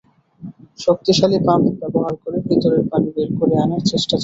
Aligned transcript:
শক্তিশালী 0.79 1.37
পাম্প 1.45 1.65
ব্যবহার 1.81 2.13
করে 2.23 2.37
ভেতরের 2.47 2.83
পানি 2.91 3.07
বের 3.15 3.29
করে 3.39 3.53
আনার 3.63 3.81
চেষ্টা 3.83 4.07
চলছে। 4.07 4.19